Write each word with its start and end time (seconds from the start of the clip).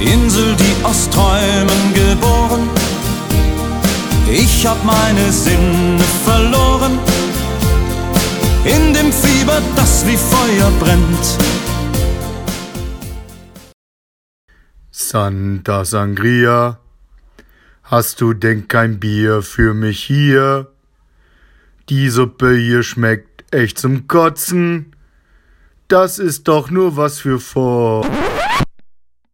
Insel, 0.00 0.56
die 0.56 0.84
aus 0.84 1.08
Träumen 1.10 1.94
geboren. 1.94 2.68
Ich 4.30 4.66
hab 4.66 4.82
meine 4.84 5.30
Sinne 5.32 6.02
verloren. 6.24 6.98
In 8.64 8.94
dem 8.94 9.12
Fieber, 9.12 9.60
das 9.76 10.06
wie 10.06 10.16
Feuer 10.16 10.70
brennt. 10.78 11.38
Santa 14.90 15.84
Sangria, 15.84 16.78
hast 17.82 18.20
du 18.20 18.32
denn 18.32 18.68
kein 18.68 19.00
Bier 19.00 19.42
für 19.42 19.74
mich 19.74 20.04
hier? 20.04 20.68
Die 21.88 22.08
Suppe 22.08 22.54
hier 22.54 22.84
schmeckt 22.84 23.52
echt 23.52 23.78
zum 23.78 24.06
Kotzen. 24.06 24.94
Das 25.88 26.20
ist 26.20 26.46
doch 26.46 26.70
nur 26.70 26.96
was 26.96 27.18
für 27.18 27.40
vor. 27.40 28.06